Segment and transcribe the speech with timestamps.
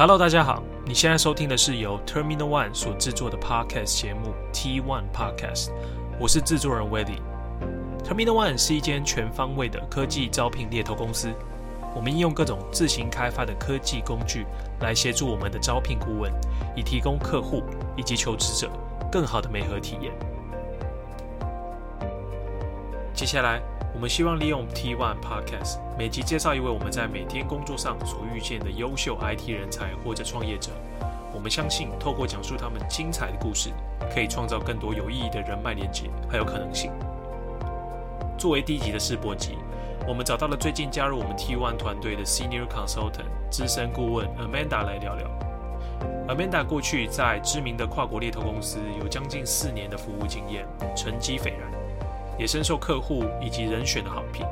[0.00, 5.68] Hello，大家好，你现在收听的是由 Terminal One 所制作的 Podcast 节目 T One Podcast，
[6.18, 7.18] 我是制作人 Weddy。
[8.02, 11.30] Terminal One 是一间全方位的科技招聘猎头公司，
[11.94, 14.46] 我们应用各种自行开发的科技工具
[14.80, 16.32] 来协助我们的招聘顾问，
[16.74, 17.62] 以提供客户
[17.94, 18.70] 以及求职者
[19.12, 20.14] 更好的媒合体验。
[23.12, 23.60] 接下来，
[23.92, 30.70] 我们希望利用 T One Podcast 每集介绍一位我们在每天工作上所遇见的优秀 IT 人才或者创业者。
[31.30, 33.68] 我们相信，透过讲述他们精彩的故事，
[34.10, 36.90] 可以创造更多有意义的人脉连接还有可能性。
[38.38, 39.58] 作为第一集的试播集，
[40.08, 45.28] 我们找到了最近加入我们 T One 团队的 Senior Consultant 资深顾问 Amanda 来聊聊。
[46.28, 51.70] Amanda 过去在知名的跨国猎头公司有将近四年的服务经验，成绩斐然。
[52.38, 54.46] 也深受客户以及人选的好评。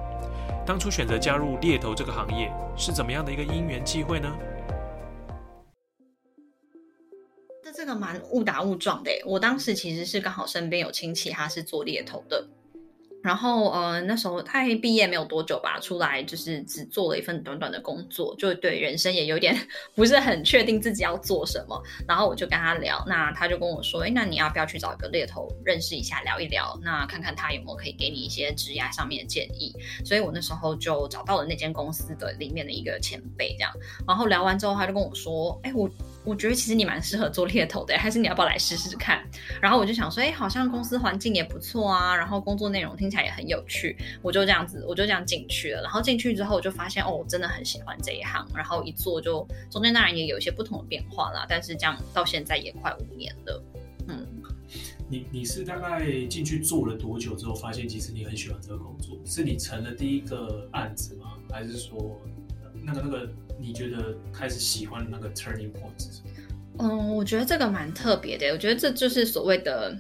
[0.69, 4.31] 当初选择加入猎头这个行业，是怎么样的一个因缘际会呢？
[7.65, 9.11] 这这个蛮误打误撞的。
[9.25, 12.47] 我当时其实是刚好身边有亲戚，他是做猎头的。
[13.29, 19.55] 然后，呃，那时候他还毕业没有多久吧，出来就是只做了一份短短的工作，就对人生也有点
[19.95, 21.79] 不是很确定自己要做什么。
[22.07, 29.77] 然后我就跟他聊，那他就跟我说，诶，那你要不要去找一个猎头认识一下，聊一聊，那看看他有没有可以给你一些职业上面的建议。
[30.07, 33.71] 所以我那时候就找到了那间公司的里面的一个前辈，这样。
[34.07, 35.87] 然后聊完之后，他就跟我说，诶，我。
[36.29, 39.25] 我觉得其实你蛮适合做猎头的，还是你要不要来试试看？
[39.63, 45.81] 然后我就想说，哎，好像公司环境也不错啊，然后工作内容听起来也很有趣，我就这样子，我就这样进去了。
[45.81, 48.47] 然后进去之后，我就发现，哦，我真的很喜欢这一行。
[48.55, 53.65] 然后一做就中间当然也有一些不同的变化啦，但是这样到现在也快五年了。
[54.09, 54.27] 嗯，
[55.09, 59.19] 你你是大概进去做了多久之后，发现其实你很喜欢这个工作？
[59.25, 61.39] 是你成了第一个案子吗？
[61.51, 62.21] 还是说
[62.85, 63.31] 那个那个？
[63.61, 66.31] 你觉得开始喜欢那个 turning point 是什么？
[66.79, 68.49] 嗯，我觉得这个蛮特别的。
[68.51, 69.97] 我觉得这就是所谓的。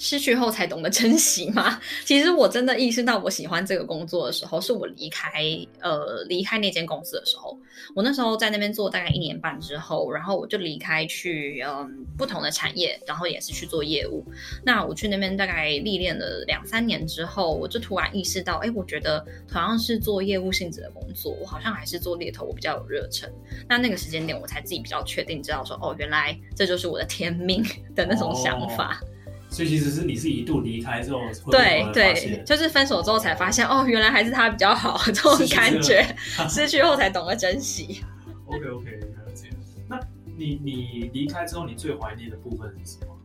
[0.00, 1.78] 失去后才懂得珍惜吗？
[2.06, 5.44] 其实我真的意识到我喜欢这个工作的时候，是我离开
[5.80, 7.56] 呃离开那间公司的时候。
[7.94, 14.24] 我那时候在那边做大概一年半之后，然后我就离开去嗯、呃、不同的产业，然后也是去做业务。
[14.64, 23.30] 那我去那边大概历练了两三年之后，我就突然意识到，哎，我觉得同样是做业务性质的工作，我好像还是做猎头我比较有热忱。
[23.68, 27.62] 那那个时间点，我才自己比较确定知道说，哦，原来这就是我的天命
[27.94, 28.98] 的那种想法。
[29.02, 29.06] 哦
[29.50, 36.06] 所以其实是你是一度离开之后，对对，就是分手之后才发现哦，原来还是他比较好， 这种感觉，
[36.48, 38.00] 失去后才懂得珍惜。
[38.46, 39.50] OK OK，了解。
[39.88, 43.16] 那你你离开之后，你最怀念的部分是什么？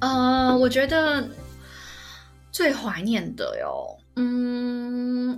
[0.00, 1.28] 呃，我觉得
[2.50, 3.98] 最怀念的哟。
[4.18, 4.65] 嗯，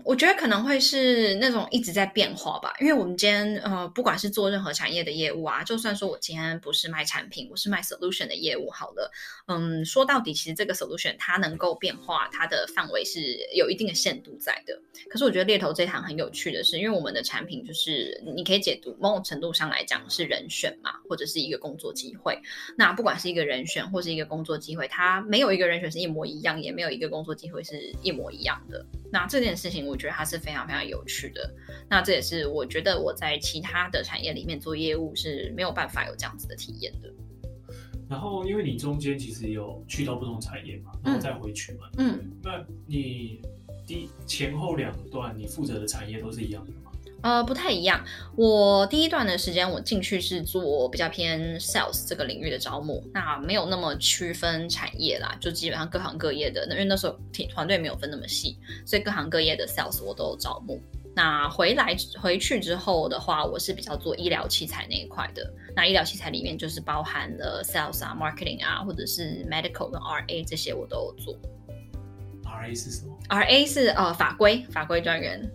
[0.05, 9.11] 我觉得可能会是那种一直在变化吧，因为我们今天呃，不管是做任何产业的业务啊，就算说我今天不是卖产品，我是卖 solution 的业务，好了，
[9.47, 13.21] 嗯，说到底，其实这个 solution 它能够变化，它的范围是
[13.55, 14.79] 有一定的限度在的。
[15.09, 22.39] 可是我觉得猎头这一行很有趣的是，因为我们的产品就是你可以解读某种程度上来讲是人选嘛，或者是一个工作机会。
[22.77, 28.85] 那不管是一个人选或是一个工作机会，它没有一个人选是一模一样，也没有一个工作机会是一模一样的。
[29.11, 31.54] 那这件事情，我觉得它是非常非常有趣的。
[31.88, 37.12] 那这也是我觉得我在其他的产业里面做业务是没有办法有这样子的体验的。
[38.09, 43.43] 然后，因为你中间其实有去到不同产业嘛，然后再回去嘛，嗯，那你
[43.87, 46.88] 第前后两段你负责的产业都是一样的吗？
[47.21, 48.05] 呃，不太一样。
[48.37, 56.65] 我第一段的时间，我进去是做比较偏 sales 这个领域的招募，那没有那么区分产业啦，就基本上各行各业的。
[56.67, 58.56] 那因为那时候团团队没有分那么细，
[58.87, 60.81] 所以各行各业的 sales 我都有招募。
[61.17, 65.53] 那回来回去之后的话，我是比较做医疗器材那一块的。
[65.75, 71.37] 那医疗器材里面就是包含了 sales 啊、marketing 啊，或者是 medical 跟 RA 这些我都有做。
[72.45, 75.50] RA 是什么？RA 是呃法规法规专员。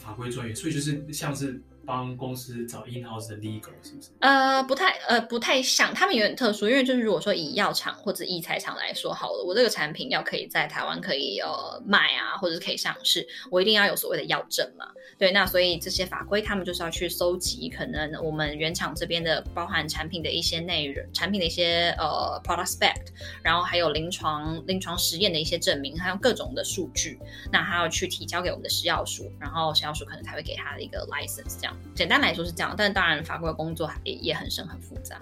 [0.00, 4.10] 法规专业，所以就是像是帮公司找 in house 的 legal 是不是？
[4.20, 14.86] 呃，不太呃不太像，他们有点特殊，因为就是如果说以药厂或者医材厂来说好了，我这个产品要可以在台湾可以呃卖啊，或者是可以上市，我一定要有所谓的药证嘛。
[15.18, 22.94] 对，那所以这些法规他们就是要去搜集可能我们原厂这边的包含产品的一些内容，产品的一些呃 product spec，
[23.42, 27.18] 然后还有临床临床实验的一些证明，还有各种的数据，
[27.52, 35.18] 那他要去提交给我们的食药署，然后食药署可能才会给他的一个 license，这样简单来说是这样，但当然法规的工作也也很深很复杂。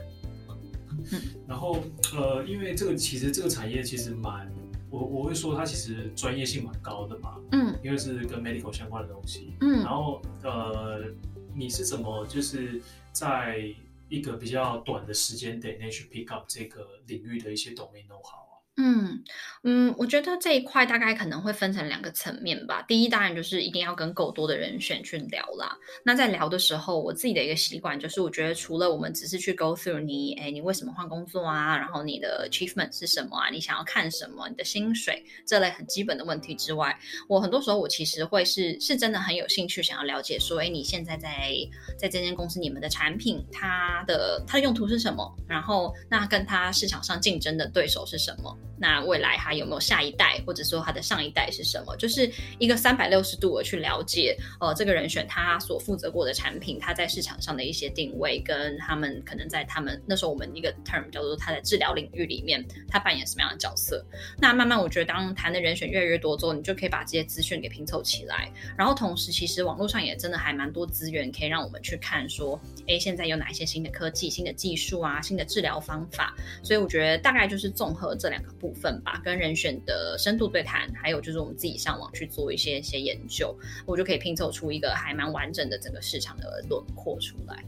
[1.13, 1.83] 嗯，然后
[2.15, 4.51] 呃，因为这个其实这个产业其实蛮。
[4.91, 11.05] 我我会说，它其实专业性蛮高的嘛，嗯，因为是跟 medical 相关的东西，嗯，然后呃，
[11.55, 12.81] 你是怎么就是
[13.13, 13.63] 在
[14.09, 18.48] 一个比较短的时间点内去 pick up 这个领域的一些 domain know-how？
[18.81, 19.25] 嗯
[19.65, 22.81] 嗯，我觉得这一块大概可能会分成两个层面吧。
[22.87, 25.77] 第一，当然就是一定要跟够多的人选去聊啦。
[26.05, 31.77] 那在聊的时候，我自己的一个习惯就是，我觉得除了我们只是去 go through 你，哎，你为什么换工作啊？
[31.77, 33.51] 然后你的 achievement 是什么啊？
[33.51, 34.49] 你想要看什么？
[34.49, 36.97] 你的薪水这类很基本的问题之外，
[37.27, 41.53] 我很多时候我其实会是是真的很有兴趣想要了解说，哎，你现在在
[41.99, 45.37] 在这间公司，你们的产品它的它的用途是什么？
[45.49, 48.57] 然后那跟它市场上竞争的对手是什么？
[48.77, 51.97] 那未来还有没有下一代，或者说他的上一代是什么？
[51.97, 64.05] 就是一个三百六十度的去了解，呃，这个人选他所负责过的产品，他在市场上的一些定位，跟他们可能在他们那时候我们一个 term 叫做他在治疗领域里面，他扮演什么样的角色？
[64.39, 68.51] 那慢慢我觉得，当谈的人选越来越多之后，你就可以把这些资讯给拼凑起来。
[68.77, 76.35] 然后同时，其实网络上也真的还蛮多资源可以让我们去看，说，诶，现在有哪些新的科技、新的技术啊，新的治疗方法？
[76.63, 83.57] 所以我觉得大概就是综合这两个部分吧，跟人选的深度对谈，还有就是我们自己上网去做一些一些研究，
[83.87, 87.65] 我就可以拼凑出一个还蛮完整的整个市场的轮廓出来。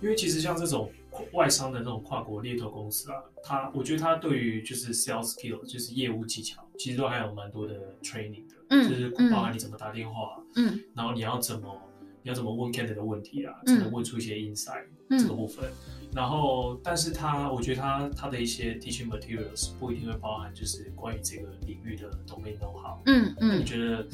[0.00, 0.90] 因为其实像这种
[1.32, 11.80] 外商的那种跨国猎头公司啊，它我觉得它对于就是 sales skill 就是业务技巧，其实都还有蛮多的 training 的，嗯，就是包含你怎么打电话，嗯，然后你要怎么
[12.24, 15.70] 你要怎么问 candidate 的问题啊，怎么问出一些 insight，嗯，这个部分。
[16.14, 22.98] 然后，但是他，我觉得他他的一些 teaching materials 不一定会包含，就是关于这个领域的 domain know-how。
[23.06, 23.48] 嗯嗯。
[23.48, 24.06] 那你觉得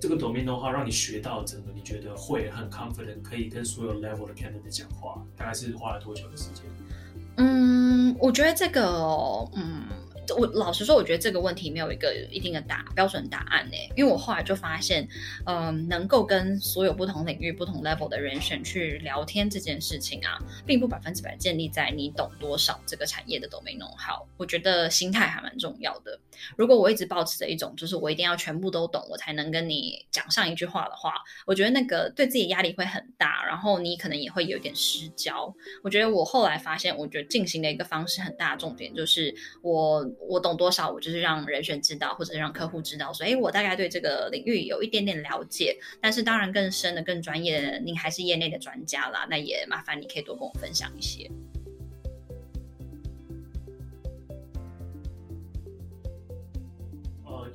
[0.00, 6.64] 这个 domain know-how 让你学到整个，你觉得会很 confident，可以跟所有 level 的 candidate 讲话，大概是花了多久的时间？
[7.36, 9.84] 嗯，我觉得这个，嗯。
[10.36, 15.08] 我老实说，我觉得这个问题没有一个一定的答标准答案呢，因为我后来就发现，
[15.44, 24.28] 嗯、能够跟所有不同领域、不同 level 的人选去聊天这件事情啊，并不百分之百建立在你懂多少这个产业的都没弄好。
[24.36, 26.16] 我觉得心态还蛮重要的。
[26.56, 31.14] 如果我一直保持着一种就是我一定要全部都懂，我才能跟你讲上一句话的话，
[31.44, 35.52] 我觉得那个对自己压力会很大，然后你可能也会有点失焦。
[35.82, 40.06] 我觉得我后来发现，我觉得进行的一个方式很大的重点就是我。
[40.28, 51.30] 我懂多少，我就是让人选知道，或者让客户知道，所以，我大概对这个领域有一点点了解，但是当然更深的、更专业的，您还是业内的专家啦，那也麻烦你可以多跟我分享一些。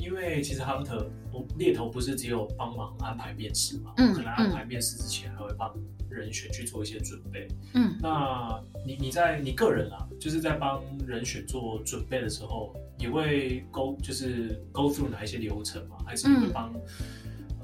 [0.05, 5.73] 因为其实 Hunter，我猎头不是只有帮忙安排面试嘛，嗯，可能安排面试之前还会帮
[6.09, 15.97] 人选去做一些准备，嗯，那你你在你个人啊，就是在帮人选做准备的时候，也会 go 就是 go through 哪一些流程吗？
[16.05, 16.71] 还是你会帮？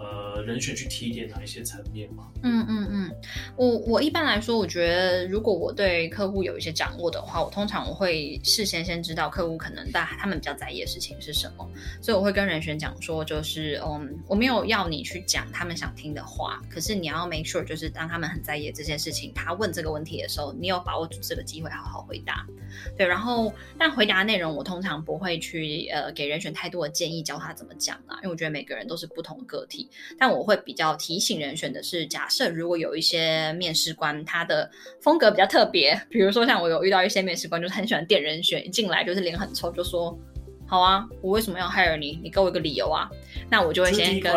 [0.02, 2.28] 呃，人选去提点哪一些层面吗？
[2.42, 3.16] 嗯嗯嗯，
[3.56, 11.70] 我我一般来说，我觉得如果我对客户有一些掌握的话，我通常我会事先先知道客户可能大他们比较在意的事情是什么，
[12.02, 22.46] 所以我会跟人选讲说，就是嗯，我没有要你去讲他们想听的话，可是你要 make sure 就是当他们很在意这件事情，他问这个问题的时候，你有把握住这个机会好好回答。
[22.98, 29.90] 对，然后但回答内容我通常不会去呃给人选太多的建议，教他怎么讲啦，因为我觉得每个人都是不同个体。
[30.18, 34.70] 但我会比较提醒人选的是，假设如果有一些面试官他的
[35.02, 40.18] 风格比较特别，比如说像我有遇到一些面试官就是很喜欢电人选，一进来就是脸很臭，就说
[40.68, 42.20] 好啊，我为什么要 hire 你？
[42.24, 43.10] 你给我一个理由啊。
[43.50, 44.32] 那我就会先跟。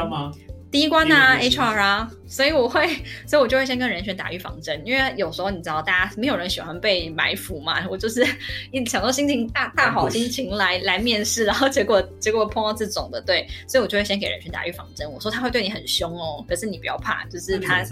[0.75, 2.85] 第一关啊，HR 啊，所以我会，
[3.29, 7.87] 所以我就会先跟人选打预防针，因为有时候你知道，大家没有人喜欢被埋伏嘛。
[7.89, 8.27] 我就是
[8.73, 15.09] 一想说心情大大好心情来来面试，然后结果 结果碰到这种的，对，所以我就会先给人选打预防针。
[15.09, 17.85] 我说他会对你很凶哦，可是你不要怕，就是他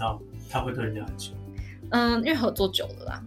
[0.49, 1.33] 他会对人家很凶。
[1.91, 3.23] 嗯，因为合作久了啦。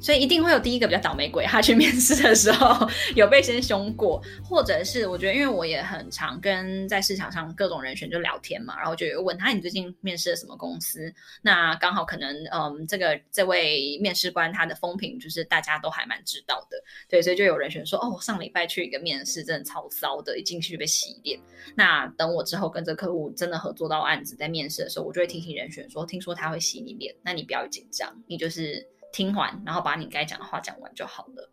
[0.00, 11.12] 所以一定会有第一个比较倒霉鬼，他去面试的时候有被先凶过，或者是我觉得，因为我也很常跟在市场上各种人选就聊天嘛，然后就有问他你最近面试了什么公司？
[11.42, 21.38] 那刚好可能嗯，这个这位面试官他的风评就是大家都还蛮知道的，对，所以就有人选说哦，上礼拜去一个面试，真的超骚的，一进去就被洗脸。
[21.74, 28.86] 那等我之后跟这客户真的合作到案子，在面试的时候，我就会提醒人选说，听说他会洗你脸，那你不要紧张，你就是。
[29.12, 31.50] 听完，然后把你该讲的话讲完就好了。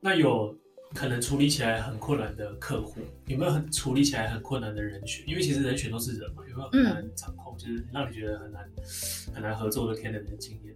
[0.00, 0.56] 那有
[0.94, 3.00] 可能处理起来很困难的客户？
[3.28, 5.22] 有没有很处理起来很困难的人选？
[5.28, 7.54] 因为其实人选都是人嘛，有没有很难掌控？
[7.56, 8.64] 嗯、就是让你觉得很难
[9.34, 10.74] 很难合作的 candidate 的经验？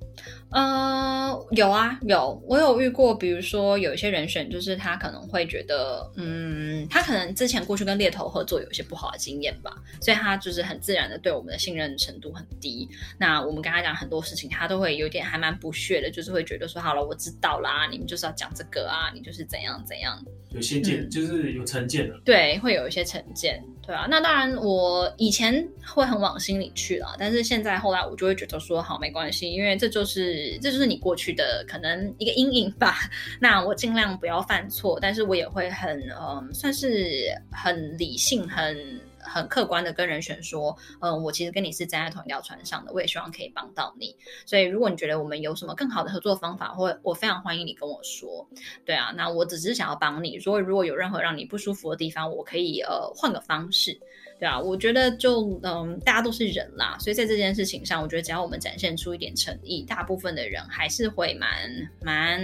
[0.50, 12.86] 呃，有啊，有，我有遇过，比如说有一些人选，就是他可能会觉得，嗯，他可能之前过去跟猎头合作有一些不好的经验吧，所以他就是很自然的对我们的信任程度很低。
[13.18, 23.62] 那我们跟他讲很多事情，他都会有点还蛮不屑的，就是会觉得说，好了，我知道啦，你们就是要讲这个啊，你就是怎样怎样，有先见，嗯、就是有成见的，对，会有一些成见。
[23.84, 32.94] 对啊，那当然，我以前会很往心里去了，但是现在后来我就会觉得说，好，没关系，因为这就是这就是你过去的可能一个阴影吧。
[33.40, 44.14] 那我尽量不要犯错，但是我也会很嗯，算是很理性、很很客观的跟人选说，嗯，我其实跟你是站在同一条船上的，我也希望可以帮到你。
[44.44, 48.46] 所以如果你觉得我们有什么更好的合作方法，或我非常欢迎你跟我说。
[48.84, 53.98] 对啊，那我只是想要帮你，所以如果有任何让你不舒服的地方，我可以呃换个方式。
[54.38, 62.40] 对啊，我觉得就嗯，大家都是人啦，所以在这件事情上，我觉得只要我们展现出一点诚意，大部分的人还是会蛮蛮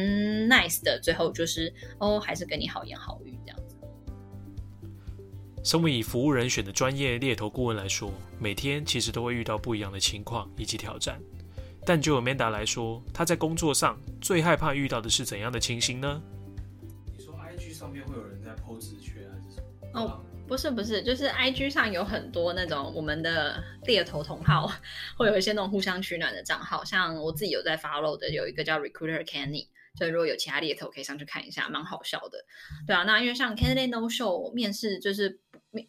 [0.48, 1.00] nice 的。
[1.02, 3.58] 最后就是哦，还是跟你好言好语这样。
[5.68, 8.10] 身为以服务人选的专业猎头顾问来说，
[8.40, 11.20] 每天其实都会遇到不一样的情况以及挑战。
[11.84, 16.22] 但就 Amanda 来说，她在工作上最害怕遇到的是怎样的情形呢？
[17.14, 19.60] 你说 IG 上面会有人在 po 职缺还是什
[19.92, 20.00] 么？
[20.00, 20.24] 哦。
[20.46, 24.72] 不是不是，就是 IG 上有很多那种我们的猎头同号，
[25.18, 32.42] 会有一些那种互相取暖的账号，像我自己有在 follow 的，有一个叫 Recruiter Kenny，所以如果有其他猎头可以上去看一下，蛮好笑的。
[32.86, 35.38] 对啊，那因为像 Candidate No Show 面试就是。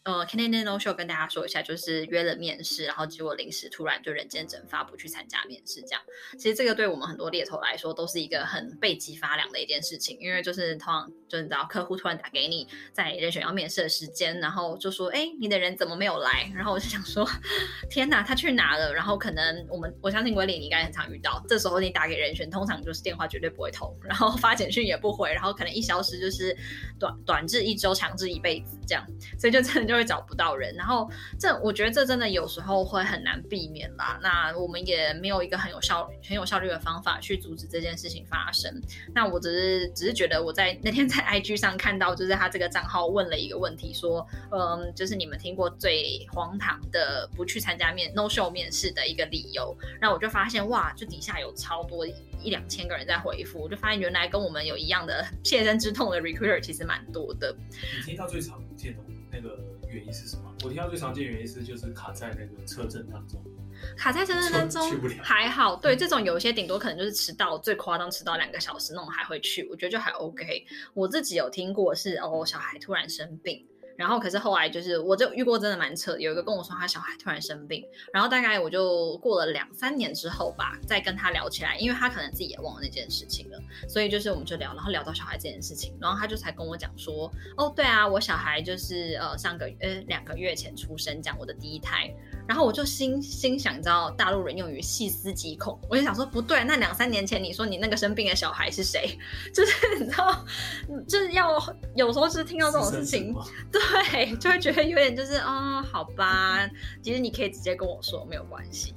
[0.04, 6.02] 呃，Candidate No Show 跟大家说一下，就是约了面试，然后结果临时突然就人间蒸发，不去参加面试，这样。
[6.38, 16.52] 其实这个对我们很多猎头来说，都是一个很背脊发凉的一件事情，因为就是通常就你知道，客户突然打给你，在人选要面试的时间，然后就说，哎，你的人怎么没有来？
[16.54, 17.26] 然后我就想说，
[17.90, 18.94] 天哪，他去哪了？
[18.94, 26.54] 然后可能我们我相信威利你应该很常遇到，这时候你打给人选，通常就是电话绝对不会通，然后发简讯也不回，然后可能一消失就是
[27.00, 29.06] 短短至一周，长至一辈子这样，
[29.40, 31.10] 所以就真的就会找不到人，然后
[31.40, 34.20] 这我觉得这真的有时候会很难避免啦。
[34.22, 38.74] 那我们也没有一个很有效、很有效率的方法去阻止这件事情发生。
[39.14, 49.76] 那我只是只是觉得我在那天在 IG 上看到，就是他这个账号问了一个问题，说，嗯，就是你们听过最荒唐的不去参加面 no show 面试的一个理由。
[50.00, 57.56] 然后我就发现哇，就底下有超多一两千个人在回复，我就发现原来跟我们有一样的 切身之痛的 recruiter 其实蛮多的。
[57.72, 59.00] 你听到最常见的
[59.32, 59.60] 那个？
[59.92, 60.54] 原因是什么？
[60.64, 63.44] 我听到最常见原因是就是卡在那个车阵当中，
[63.98, 64.88] 卡在车阵当中
[65.20, 70.64] 还好，对，这种有一些顶多可能就是迟到，最夸张迟到两个小时那种还会去，我觉得就还 OK。
[70.94, 73.66] 我自己有听过是哦，小孩突然生病。
[74.00, 76.18] 然后，可是后来就是，我就遇过真的蛮扯。
[76.18, 83.60] 有一个跟我说，他小孩突然生病，然后大概我就过了两三年之后吧，再跟他聊起来，因为他可能自己也忘了那件事情了。
[83.90, 92.10] 所以就是我们就聊，然后聊到小孩这件事情，然后他就才跟我讲说，哦，对啊，我小孩就是呃上个呃两个月前出生，讲我的第一胎。
[92.50, 99.16] 然后我就心心想，你知道大陆人用语细思极恐，我就想说不对，那两三年前你说你那个生病的小孩是谁？
[99.54, 100.44] 就是 你知道，
[101.08, 101.48] 就是要
[101.96, 103.36] 有时候是听到这种事情，
[103.72, 106.68] 对，就会觉得有点就是啊、哦，好吧，
[107.04, 108.96] 其实你可以直接跟我说没有关系。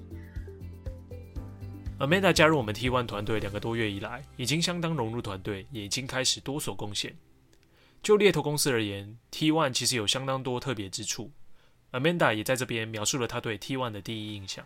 [1.98, 7.14] Amanda 加入我们 T One 团队两个多月以来，已经相当融入团队，也已经开始多所贡献。
[8.02, 11.30] 就猎头公司而言，T One 其实有相当多特别之处。
[11.92, 14.64] Amanda 也在这边描述了他对 T1 的第一印象，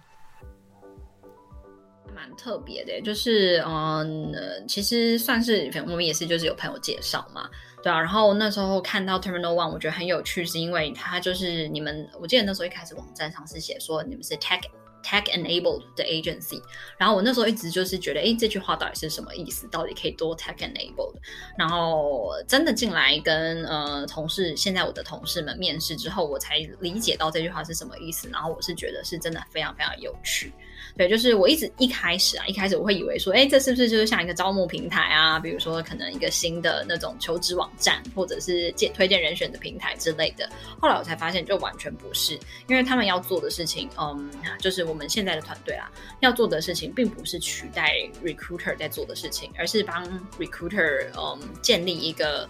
[2.15, 4.33] 蛮特别的，就是嗯，
[4.69, 7.51] 其实算是我们也是就是有朋友介绍嘛，
[7.83, 14.63] 对啊，然后那时候看到 Terminal One，我觉得很有趣，是因为他就是你们，我记得那时候一开始网站上是写说你们是 Tag。
[15.07, 16.61] Tech-enabled 的 agency，
[16.99, 19.69] 然后我那时候一直就是觉得，哎，这句话到底是什么意思？
[19.69, 21.15] 到底可以多 Tech-enabled？
[21.57, 28.29] 然后真的进来跟呃同事，现在我的同事们面试之后，我才理解到这句话是什么意思。
[28.33, 30.53] 然后我是觉得是真的非常非常有趣。
[30.97, 35.39] 对，就是我一直一开始啊，一开始我会以为说，哎，这是不是就是像一个招募平台啊？
[35.39, 40.49] 比如说可能一个新的那种求职网站，或者是介推荐人选的平台之类的。
[40.81, 42.39] 后来我才发现，就完全不是，
[42.69, 45.91] 因为他们要做的事情，嗯，就是我们现在的团队啊，
[46.21, 50.07] 要做的事情，并不是取代 recruiter 在做的事情，而是帮
[50.39, 52.49] recruiter 嗯建立一个，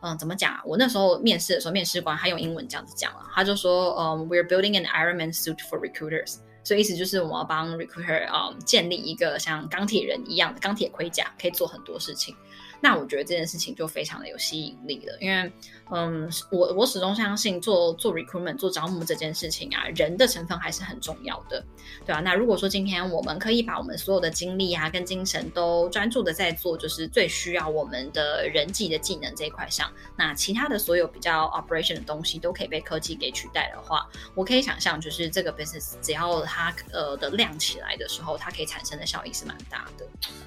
[0.00, 0.60] 嗯，怎么讲？
[0.64, 6.36] 我那时候面试的时候，面试官他用英文这样子讲了，他就说，嗯，we're building an Iron Man suit for recruiters。
[6.66, 12.34] 所以意思就是我们要帮 recruiter 啊、建立一个像钢铁人一样的钢铁盔甲，可以做很多事情。
[12.80, 15.52] 那我觉得这件事情就非常的有吸引力了，因为。
[15.88, 21.64] 嗯，我我始终相信做做 recruitment 做招募这件事情啊，人的成分还是很重要的，
[22.04, 22.18] 对啊。
[22.18, 40.04] 那如果说今天我们可以把我们所有的精力啊跟精神都专注的在做，就是最需要我们的人际的技能这一块上，那其他的所有比较 operation 的东西都可以被科技给取代的话，我可以想象，就是这个 business 只要它呃的量起来的时候，它可以产生的效益是蛮大的。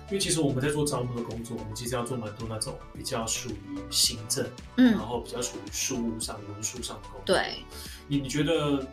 [0.10, 4.46] 因为其实我们在做招募的工作，我们其实要做蛮多那种比较属于行政，
[4.78, 5.20] 嗯，然后。
[5.30, 7.36] 比较属于书务上、文书上的工作。
[7.36, 7.64] 对，
[8.08, 8.84] 你你觉得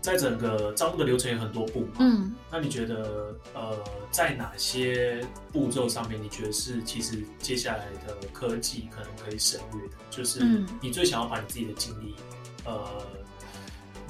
[0.00, 1.96] 在整个招募的流程有很多步嘛？
[1.98, 3.76] 嗯，那你觉得呃，
[4.10, 9.94] 在哪些步骤上面，你觉得是其实接下来的科技可能可以省略的？
[10.10, 12.14] 就是你最想要把你自己的精力
[12.64, 13.04] 呃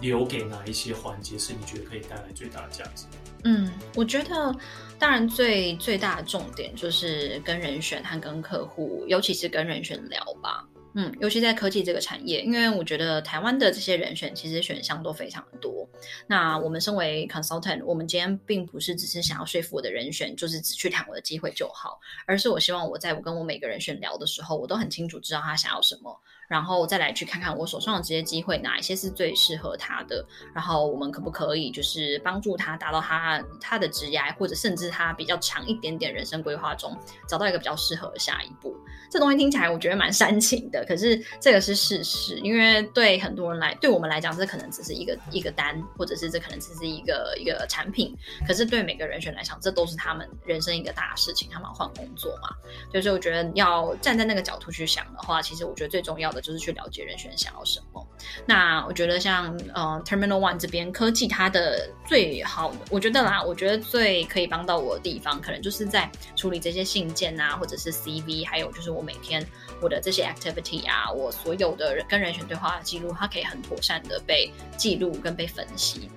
[0.01, 3.07] 留给哪一些环节，是你觉得可以带来最大的价值？
[3.45, 4.55] 嗯，我觉得
[4.99, 10.67] 当然最最大的重点就是跟人选和跟客户，尤其是跟人选聊吧。
[10.97, 15.89] 嗯，尤其在科技这个产业，因为我觉得台湾的这些人选其实选项都非常的多。
[16.29, 26.17] 那我们身为 consultant，我们今天并不是只是想要说服我的人选，就是只去谈我的机会就好，而是我希望我在我跟我每个人选聊的时候，我都很清楚知道他想要什么。
[26.49, 30.25] 然后再来去看看我手上的这些机会，哪一些是最适合他的，
[30.55, 36.97] 然后我们可不可以就是帮助他达到他他的职业，或者甚至他比较长一点点人生规划中，
[37.29, 38.77] 找到一个比较适合的下一步。
[39.11, 52.49] 这东西听起来我觉得蛮煽情的，可是这个是事实，因为对很多人来，对我们来讲，这可能只是一个一个单，或者是这可能只是一个一个产品，可是对每个人选来讲，这都是他们人生一个大事情，他们要换工作嘛。
[52.91, 58.07] 所以我觉得要站在那个角度去想的话，其实我觉得最重要就是去了解人选想要什么。
[58.47, 69.45] 那我觉得像呃 Terminal One 这边科技，它的最好的，我觉得啦，我觉得最可以帮到我的地方，可能就是在处理这些信件啊，或者是 CV，还有就是我每天
[69.81, 76.11] 我的这些 activity 啊，我所有的人跟人选对话的记录，它可以很妥善的被记录跟被分析。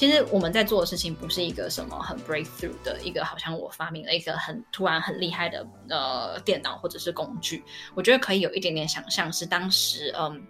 [0.00, 7.62] 其实我们在做的事情不是一个什么很 breakthrough 的一个，好像我发明了一个很突然很厉害的呃电脑或者是工具。
[7.94, 10.42] 我觉得可以有一点点想象，是当时嗯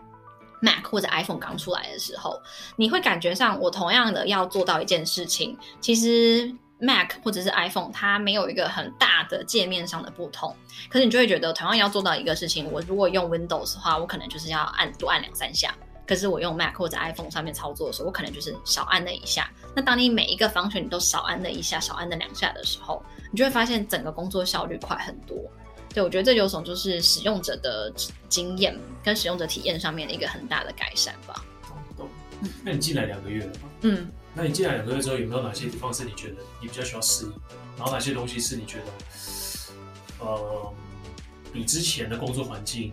[0.62, 2.40] Mac 或者 iPhone 刚出来的时候，
[2.76, 10.54] 你会感觉上我同样的要做到一件事情，其实 Mac 或者是 iPhone 它没有一个很大的界面上的不同，
[10.88, 15.74] 可是你就会觉得同样要做到一个事情，我如果用 Windows 的话，我可能就是要按多按两三下。
[16.10, 19.48] 可是我用 Mac 或者 iPhone 上面操作的时候，我可能就是少按那一下。
[19.76, 25.38] 那当你每一个 function 你都少按那一下、少按那两下的时候，你就会发现整个工作效率快很多。
[25.94, 27.94] 对，我觉得这有种就是使用者的
[28.28, 31.44] 经验跟使用者体验上面的一个很大的改善吧。
[31.68, 32.08] 懂懂。
[32.64, 33.70] 那你进来两个月了吗？
[33.82, 34.10] 嗯。
[34.34, 37.32] 那你进来两个月之后，有没有哪些地方是你觉得你比较需要适应？
[37.78, 40.72] 然后哪些东西是你觉得，呃，
[41.52, 42.92] 比之前的工作环境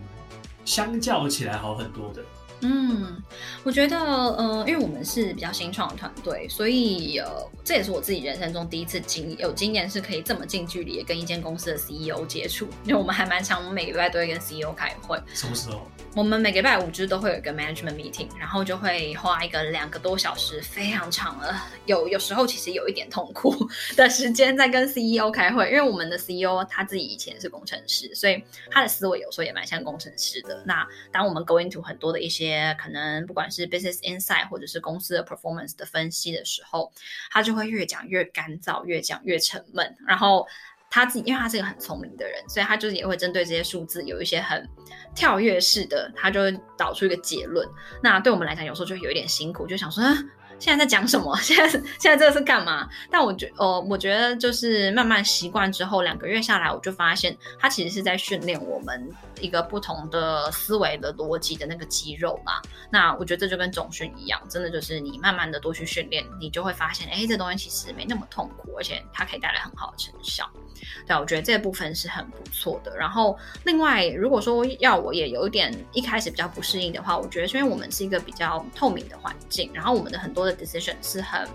[0.64, 2.22] 相较起来好很多的？
[2.60, 3.22] 嗯，
[3.62, 7.26] 我觉得，呃，因为我们是比较新创的团队，所以呃，
[7.64, 12.66] 这也是我自己人生中第一次经有经验，是可以这么近距离的跟一间公司的 CEO 接触。
[12.84, 15.20] 因为我们还蛮常，我们每个礼拜都会跟 CEO 开会。
[15.34, 15.86] 什么时候？
[16.14, 21.54] 我们每个礼拜五就是都会有一个 management meeting，然后就会花一个两个多小时，非常长了，
[21.86, 23.54] 有有时候其实有一点痛苦
[23.94, 30.60] 的时间在跟 CEO 开会，因为我们的 CEO 他自己以前是工程师，所以他的思维有时候也蛮像工程师的。
[30.66, 32.47] 那当我们 going to 很多的一些
[32.78, 36.92] 可能不管是 business insight 或者是公司的 performance 的分析的时候，
[37.30, 40.46] 他就会越讲越干燥，越讲越沉闷，然后。
[40.90, 44.66] 他自己，因为他是一个很聪明的人，所以他就是也会针对这些数字有一些很
[45.14, 47.68] 跳跃式的，他就会导出一个结论。
[48.02, 50.02] 那对我们来讲，有时候就有一点辛苦，就想说。
[50.58, 51.36] 现在在讲什么？
[51.40, 52.88] 现在现在这个是干嘛？
[53.10, 59.08] 但我觉呃，我觉得就是慢慢习惯之后，两个月下来，我就发现它其实是在训练我们
[59.40, 62.60] 一个不同的思维的逻辑的那个肌肉嘛。
[62.90, 70.48] 那我觉得这就跟总训一样，真的就是你慢慢的多去训练，你就会发现，哎，这东西其实没那么痛苦，而且它可以带来很好的成效。
[71.06, 72.96] 对，我觉得这部分是很不错的。
[72.96, 81.48] 然后另外，如果说要我也有一点一开始比较不适应的话，我觉得是因为我们是一个比较透明的环境，然后我们的很多 decision 是很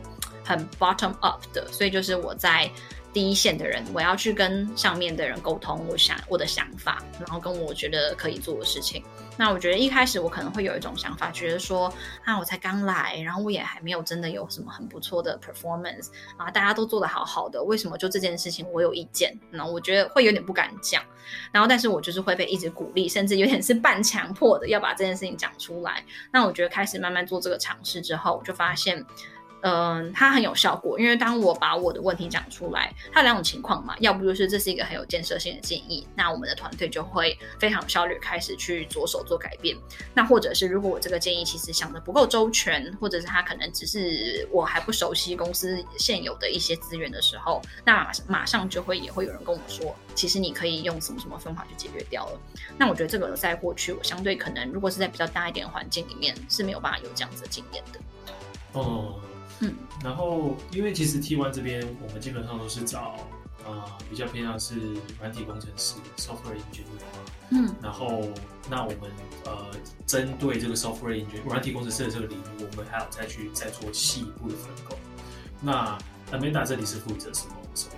[0.45, 2.69] 很 bottom up 的，所以就是我在
[3.13, 9.03] 第一线的人，我要去跟上面的人沟通，我想我的想法，然后跟我觉得可以做的事情。
[9.37, 11.91] 那我觉得一开始我可能会有一种想法，觉得说
[12.25, 19.37] 啊，我才刚来，然后我也还没有真的有什么很不错的 performance 啊，大家都做得好好的，为什么就这件事情我有意见？
[19.51, 21.03] 那我觉得会有点不敢讲。
[21.51, 26.03] 然后，但是我就是会被一直鼓励，甚至有点是半强迫的要把这件事情讲出来。
[26.31, 29.05] 那我觉得开始慢慢做这个尝试之后，我就发现。
[29.63, 39.73] 嗯，它很有效果，因为当我把我的问题讲出来，它有两种情况嘛，要不就是这是一个很有建设性的建议，那我们的团队就会非常有效率开始去着手做改变。
[40.13, 52.39] 那或者是如果我这个建议其实想得不够周全，或者是它可能只是我还不熟悉公司现有的一些资源的时候，那马马上就会也会有人跟我说，其实你可以用什么什么方法去解决掉了。
[52.77, 57.99] 那我觉得这个在过去我相对可能如果是在比较大一点的环境里面是没有办法有这样子的经验的。
[58.73, 59.21] 哦。
[59.59, 63.15] 嗯，然后因为其实 T One 这边我们基本上都是找
[63.65, 64.75] 呃比较偏向是
[65.19, 66.85] 软体工程师 software engineer
[67.51, 68.21] 嗯，然后
[68.69, 69.11] 那我们
[69.45, 69.67] 呃
[70.05, 74.97] 针对这个 software engineer 软体工程师的这个领域，我们还要再去再做细一步的分工。
[75.61, 75.97] 那
[76.31, 77.93] Amanda 这里是负责什么什么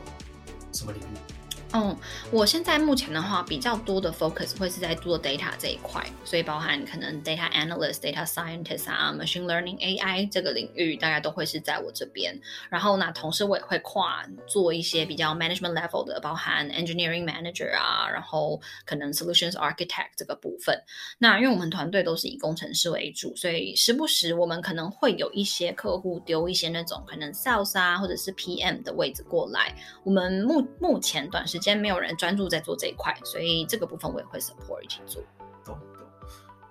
[0.74, 1.35] 什么领域？
[1.78, 1.94] 嗯，
[2.32, 12.34] 我现在目前的话，比较多的 focus 会是在做 data 这一块，所以包含可能 data analyst、data scientist 啊、machine learning AI 这个领域，大概都会是在我这边。
[12.70, 20.82] 然后呢，同时我也会跨做一些比较 management level 的，包含 engineering manager 啊，然后可能 solutions architect 这个部分。
[21.18, 29.76] 那因为我们团队都是以工程师为主，所以时不时我们可能会有一些客户丢一些那种可能 sales 啊，或者是 PM 的位置过来。
[30.06, 31.65] 我们目目前短时间。
[31.66, 35.22] 间没有人专注在做这一块，所以这个部分我也会 support 一起做。
[35.66, 36.08] 懂懂。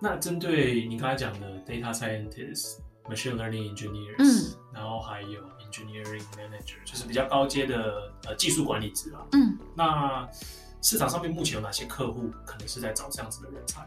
[0.01, 2.79] 那针对你刚才讲的 data scientist、
[3.09, 9.27] machine learning engineers，嗯，然后还有 engineering manager，就是比较高阶的呃技术管理职啊。
[9.33, 9.59] 嗯。
[9.75, 10.29] 那
[10.83, 13.87] 市场上面目前有哪些客户可能是在找这样子的人才？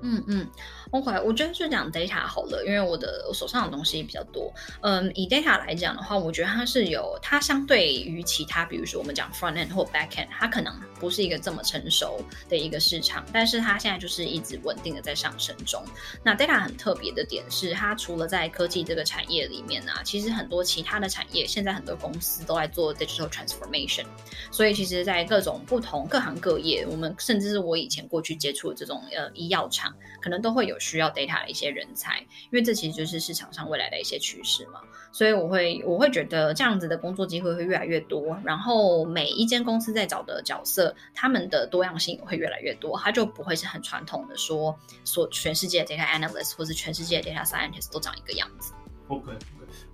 [0.00, 0.46] 嗯嗯
[0.92, 4.52] ，OK，我觉得就讲 data 好了，因为我的我手上的东西比较多。
[4.80, 15.82] 嗯，以 data 来讲的话，我觉得它是有它相对于其他，比如说我们讲 front end 或 back end，它可能不是一个这么成熟的一个市场，但是它现在就是一直稳定的在上升中。
[16.22, 24.04] 那 data 很特别的点是，它除了在科技这个产业里面啊，其实很多其他的产业现在很多公司都在做 digital transformation，
[24.52, 29.87] 所以其实，在各种不同各行各业，我们甚至是我以前过去接触的这种呃医药厂。
[30.20, 34.80] 可能都会有需要 data 的一些人才，因为这其实就是市场上未来的一些趋势嘛。
[35.12, 48.72] 所以我会我会觉得这样子的工作机会会越来越多，然后每一间公司在找的角色，他们的多样性也会越来越多，它就不会是很传统的说，说全世界 data analyst 或是全世界 data scientist 都长一个样子。
[49.08, 49.38] OK OK，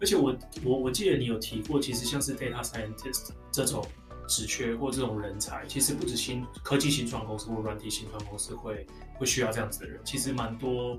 [0.00, 3.87] 而且我我我记得你有提过，其实像是 data scientist 这种。
[4.26, 10.98] 职缺或这种人才，其实不止新科技新创公司或软体新创公司会会需要这样子的人，其实蛮多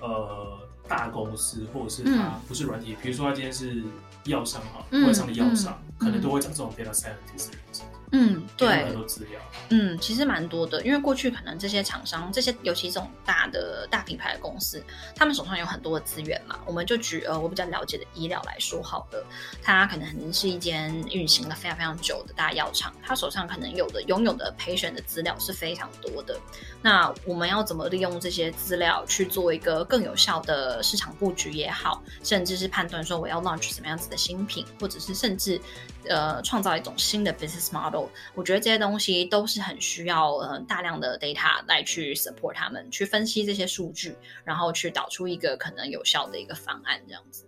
[0.00, 3.82] 呃大公司或者是他不是软体，比如说他今天是
[4.24, 7.84] 药商哈，外商的药商，可能都会找这种 data scientist 的人才。
[8.12, 9.40] 嗯，对，很多资料。
[9.70, 14.82] 嗯，其实蛮多的，因为过去可能这些厂商，这些尤其这种大的大品牌的公司，
[15.14, 16.58] 他们手上有很多的资源嘛。
[16.64, 19.26] 我们就举呃我比较了解的医疗来说好了，
[19.62, 26.38] 它可能是一间运行了非常非常久的大药厂，它手上可能有的拥有的 patient 的资料是非常多的。
[26.80, 35.60] 那我们要怎么利用这些资料去做一个更有效的市场布局也好，甚至是判断说我要 launch 什么样子的新品，或者是甚至
[36.08, 38.06] 呃创造一种新的 business model。
[38.34, 47.44] 我觉得这些东西都是很需要呃大量的 data 来去 support 他们，去分析这些数据，然后去导出一个可能有效的一个方案这样子。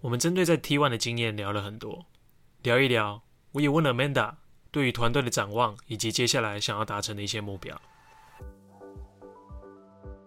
[0.00, 2.06] 我们针对在 T One 的经验聊了很多，
[2.62, 4.34] 聊一聊，我也问了 Amanda
[4.70, 7.80] 对于团队的展望以及接下来想要达成的一些目标。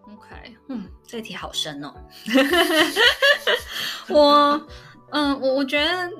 [0.03, 1.93] OK，嗯，这个题好深哦。
[4.09, 4.67] 我，
[5.11, 6.11] 嗯，我我觉得。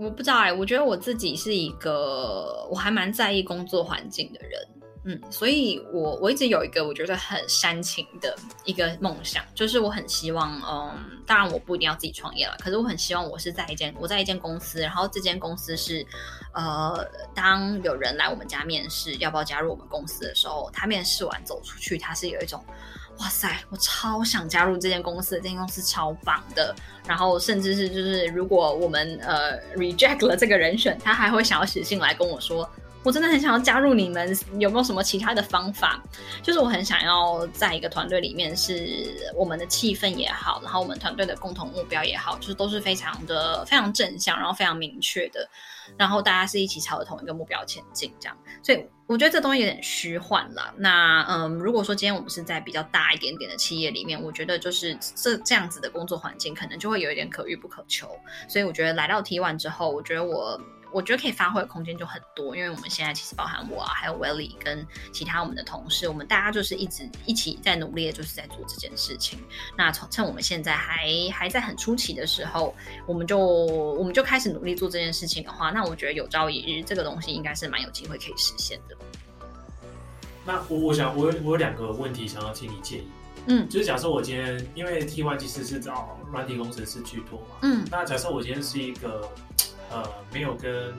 [0.00, 4.68] 我不知道哎、我觉得我自己是一个我还蛮在意工作环境的人，
[5.04, 8.34] 嗯，所以我我一直有一个我觉得很煽情的
[8.64, 16.06] 一个梦想，就是我很希望，嗯，当然我不一定要自己创业了，可是我很希望我是在一间我在一间公司，然后这间公司是，
[16.54, 22.64] 呃，当有人来我们家面试要不要加入我们公司的时候，他面试完走出去，他是有一种。
[23.20, 26.74] 哇塞，我超想加入这间公司，这间公司超棒的。
[27.06, 32.68] 然后甚至是就是，如果我们呃 reject 了这个人选，他还会想要写信来跟我说，
[33.02, 36.02] 我真的很想要加入你们，有没有什么其他的方法？
[36.42, 45.46] 就是我很想要在一个团队里面，是我们的气氛也好，然后我们团队的共同目标也好，就是都是非常的非常正向，然后非常明确的。
[45.96, 50.72] 然后大家是一起朝着同一个目标前进，这样，所以我觉得这东西有点虚幻了。
[50.76, 58.08] 那嗯，如果说今天我们是在比较大一点点的企业里面，我觉得就是这这样子的工作环境，可能就会有一点可遇不可求。
[58.48, 60.60] 所以我觉得来到 T one 之后，我觉得我
[60.92, 69.38] 我觉得可以发挥的空间就很多，因为我们现在其实包含我啊，还有 Welly 跟其他我们的同事，我们大家就是一直一起在努力的，就是在做这件事情。
[69.76, 72.74] 那从趁我们现在还还在很初期的时候，
[73.06, 78.96] 我们就我们就开始努力做这件事情的话，那我觉得有朝一日这个东西应该是蛮有机会可以实现的。
[80.44, 83.08] 那我我想我有我有两个问题想要请你建议。
[83.46, 89.26] 嗯，就是假设我今天，因为 T Y 其实是找软体工程师居多嘛，嗯，那假设我今天是一个
[89.90, 90.94] 呃没有跟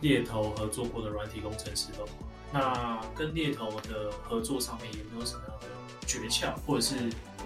[0.00, 2.12] 猎头合作过的软体工程师的话，
[2.52, 6.94] 那跟猎头的合作上面有没有什么样的诀窍，或者是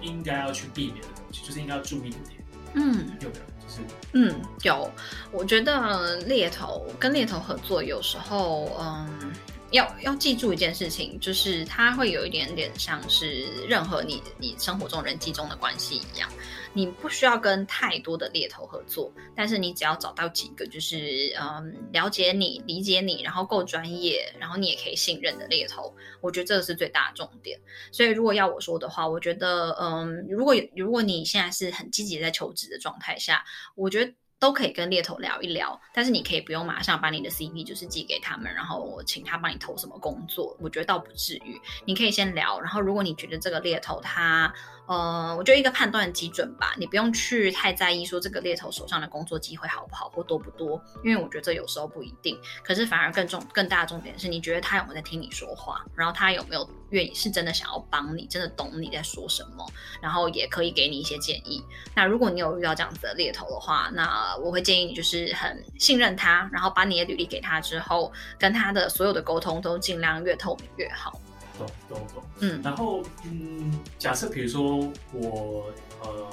[0.01, 2.43] 应该要去避免的东西，就是应该要注意的点？
[2.73, 3.41] 嗯，有没有？
[3.61, 3.81] 就是
[4.13, 4.89] 嗯，有，
[5.31, 9.31] 我觉得猎头跟猎头合作有时候，嗯。
[9.71, 16.27] 要要记住一件事情，就是它会有一点点像是任何你你生活中人际中的关系一样，
[16.73, 27.59] 你不需要跟太多的猎头合作，但是你只要找到几个就是嗯了解你、理解你，然后够专业，然后你也可以信任的猎头，我觉得这个是最大的重点。
[27.91, 33.43] 所以如果要我说的话，我觉得嗯，如果如果你现在是很积极在求职的状态下，
[33.75, 34.13] 我觉得。
[34.41, 41.59] 都可以跟猎头聊一聊，但是你可以不用马上把你的 CV 就是寄给他们，然后我请他帮你投什么工作，我觉得倒不至于。
[41.85, 44.53] 你可以先聊，然后如果你觉得这个猎头他。
[44.89, 52.35] 呃，我觉得一个判断基准吧，你不用去太在意说这个猎头手上的工作机会好不好或多不多，因为我觉得这有时候不一定。
[52.63, 59.63] 可是反而更重、更大的重点是你觉得他有没有在听你说话，然后他有没有愿意是真的想要帮你，真的懂你在说什么，
[60.01, 61.63] 然后也可以给你一些建议。
[61.93, 71.21] 那如果你有遇到这样子的猎头的话，那我会建议你就是很信任他，然后把你的履历给他之后，跟他的所有的沟通都尽量越透明越好。
[71.59, 75.65] 懂懂懂，嗯，然后嗯，假设比如说我
[76.01, 76.27] 呃，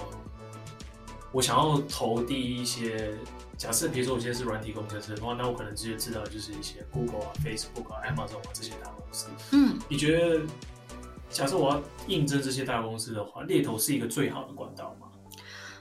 [1.33, 3.12] 我想要投递一些，
[3.59, 9.27] 假设比如说我现在是软体工程师的话，那我可能直接知道就是一些 Google 啊、Facebook 啊、Amazon 啊这些大公司。
[9.53, 10.41] 嗯，你觉得
[11.29, 15.09] 假设我要应征这些大公司的话，猎头是一个最好的管道吗？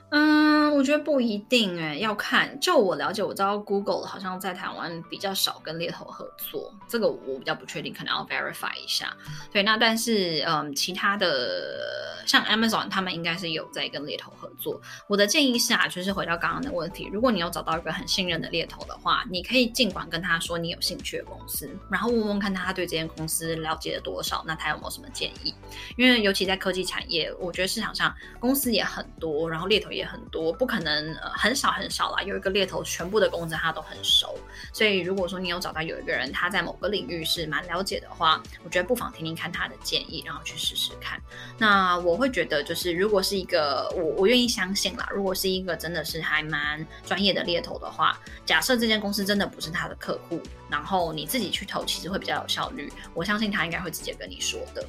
[0.09, 2.57] 嗯，我觉得不一定哎，要看。
[2.59, 9.15] 就我了解，我知道 Google 好像在台湾比较少跟猎头合作，这个我比较不确定，可能要 verify 一下。
[9.51, 14.79] 对，那但是嗯，其他的像 Amazon 他们应该是有在跟猎头合作。
[15.07, 25.53] 我的建议是啊，就是回到刚刚的问题，如果你有找到一个很信任的猎头的话，你可以尽管跟他说你有兴趣的公司，然后问问看他对这间公司了解了多少，那他有没有什么建议？
[25.97, 32.21] 因为尤其在科技产业，我觉得市场上公司也很多，然后猎头也很多，不可能呃很少很少啦。
[32.23, 34.37] 有一个猎头，全部的公司他都很熟，
[34.73, 41.19] 所以如果说你有找到有一个人他在某个领域是蛮了解的话，我觉得不妨听听看他的建议，然后去试试看。
[41.57, 52.91] 那我会觉得就是如果是一个我我愿意相信啦，如果是一个真的是还蛮专业的猎头的话，假设这间公司真的不是他的客户，然后你自己去投，其实会比较有效率。
[53.13, 54.85] 我相信他应该会直接跟你说的。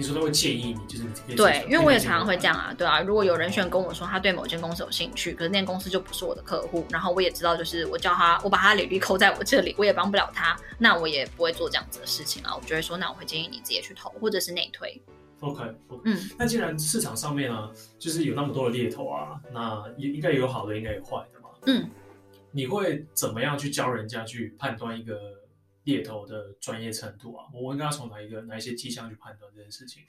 [0.00, 3.02] 你说他会建议你，就是你对，因为我也常常会这样啊，对啊。
[3.02, 12.56] 如果有人选跟我说他对某间公司有兴趣，可是那间公司就不是我的客户，然后我也知道，就是我叫他，我把他履历扣在我这里，我也帮不了他，那我也不会做这样子的事情啊。
[12.56, 14.98] 我就会说，那我会建议你直接去投，或者是内推。
[15.40, 16.00] OK，, okay.
[16.06, 21.50] 嗯，那既然市场上面呢，就是有那么多的猎头啊，那应应该有好的，应该有坏的嘛。
[21.66, 21.90] 嗯，
[22.52, 25.14] 你会怎么样去教人家去判断一个？
[25.84, 30.02] 猎头的专业程度啊，我应该要从哪一个哪一些迹象去判断这件事情？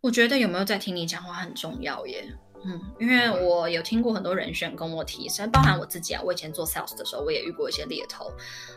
[0.00, 2.32] 我觉得有没有在听你讲话很重要耶。
[2.64, 6.20] 嗯，因为我有听过很多人选跟我提，甚至包含我自己啊。
[6.24, 8.32] 我以前做 sales 的时候，我也遇过一些猎头。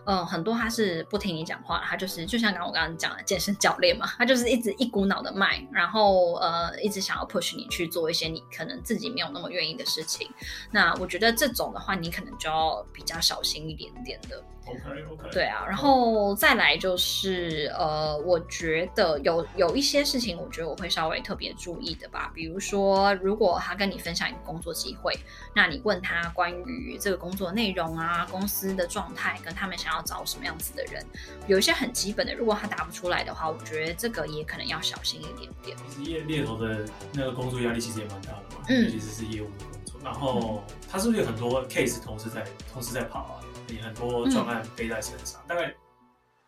[0.06, 10.30] 嗯，很多他是不听你讲话，他就是就像刚刚我刚刚讲的健身教练嘛， 他就是一直一股脑的卖，然后呃，一直想要 push 你去做一些你可能自己没有那么愿意的事情。
[10.72, 14.44] 那我觉得这种的话，你可能就要比较小心一点点的。
[14.66, 15.30] OK OK。
[15.32, 25.18] 对啊，然后再来就是呃，我觉得有有一些事情，我觉得我会稍微特别注意的吧，比如说如果他跟你分享一个工作机会，
[25.56, 31.06] 那你问他关于这个工作内容啊、公司的状态，跟他们想要找什么样子的人，
[31.48, 35.78] 有一些很基本的，如果他答不出来的话，我觉得这个也可能要小心一点点。
[35.90, 43.36] 其实猎猎头的那个工作压力其实也蛮大的嘛，嗯，其实是业务的工作，然后他是不是有很多 case 同时在同时在跑啊？
[43.72, 45.74] 你很多专案背在身上，嗯、大概。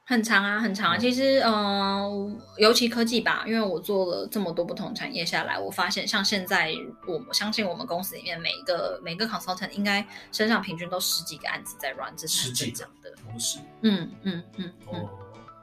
[0.06, 0.98] 很长啊，很长啊。
[0.98, 6.74] 其实，嗯、呃，尤其科技吧，因为我做了这么多不同产业下来，我发现像现在，
[7.08, 13.10] 我相信我们公司里面每一个每个 consultant 应该身上平均都十几个案子在 run，这是正常的。
[13.24, 14.70] 同时，嗯嗯嗯。
[14.88, 15.10] 哦，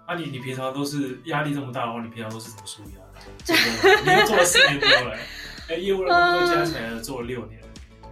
[0.09, 4.11] 那、啊、你你平常都是压力这么大的话，你平常都是怎么舒压 的？
[4.11, 5.15] 你又做了四年多了，
[5.69, 7.60] 哎、欸，业务的工作加起来做了六年。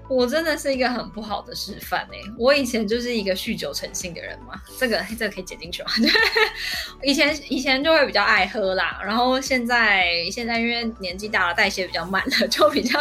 [0.09, 2.19] 我真的是一个很不好的示范哎！
[2.39, 5.91] 我以前就是一个酗酒成性的人嘛，这个这个可以剪进去吗？
[7.03, 12.99] 以前以前就会比较爱喝啦，然后现在现在因为年纪大了，代谢比较慢了，就比较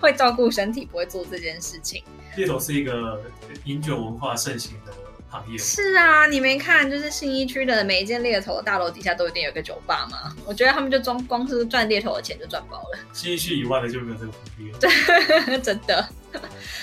[0.00, 2.02] 会照顾身体，不会做这件事情。
[2.36, 3.22] 猎头是一个
[3.64, 4.92] 饮酒文化盛行的
[5.40, 5.58] 行业。
[5.58, 10.34] 是啊，你没看，就是信义区的每一间猎头的大楼底下都一定有个酒吧吗？
[10.46, 12.98] 我觉得他们就装光是赚猎头的钱就赚饱了。
[13.12, 14.78] 信义区以外的就没有这个福利了。
[14.78, 16.08] 对， 真的。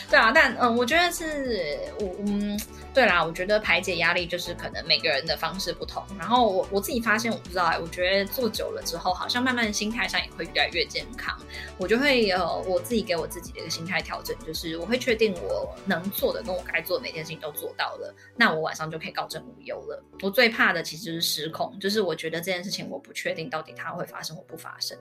[0.10, 2.58] 对啊，但嗯，我觉得是我嗯，
[2.94, 6.04] 对啦，我觉得排解压力就是可能每个人的方式不同。
[6.20, 11.38] 然后我我自己发现，我不知道哎，我觉得做久了之后，好像慢慢心态上也会越来越健康。
[11.78, 20.04] 我就会呃，我自己给我自己的一个心态调整，就是我会确定我能做的跟我该做的每件事情都做到了，那我晚上就可以高枕无忧了。
[20.22, 24.98] 我最怕的其实是失控，就是我觉得这件事情我不确定到底它会发生或不发生。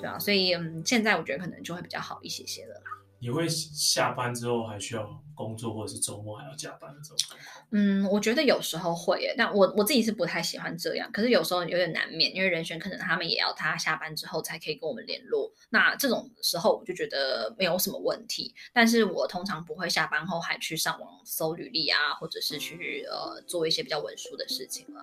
[0.00, 2.82] 对啊，所以嗯，现在我觉得可能就会比较好一些些了啦。
[3.20, 7.38] 你会下班之后还需要工作，或者是周末还要加班的这种？
[7.70, 11.10] 嗯，我觉得有时候会耶，但我我自己是不太喜欢这样。
[11.10, 15.50] 可是有时候有点难免，因为人选可能他们也要他下班之后才可以跟我们联络。
[15.70, 18.54] 那这种时候我就觉得没有什么问题。
[18.74, 25.02] 但是我通常不会下班后还去上网搜履历啊，或者是去呃做一些比较文书的事情了。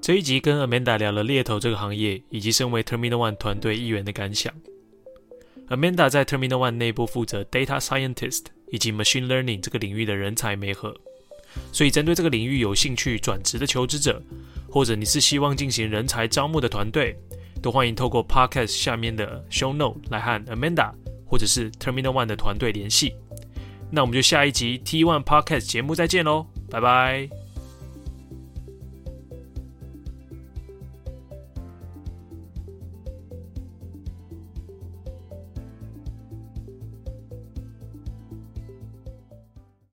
[0.00, 4.54] 这一集跟 Amanda 聊了猎头这个行业，以及身为 Terminal One 团队一员的感想。
[5.70, 10.94] Amanda 在 Terminal One 内部负责 Data Scientist 以及 Machine Learning 这个领域的人才媒合，
[11.72, 14.20] 所以针对这个领域有兴趣转职的求职者，
[14.68, 17.16] 或者你是希望进行人才招募的团队，
[17.62, 20.92] 都欢迎透过 Podcast 下面的 Show Note 来和 Amanda
[21.24, 23.14] 或者是 Terminal One 的团队联系。
[23.92, 27.39] 那我们就下一集 T One Podcast 节目再见喽，拜拜。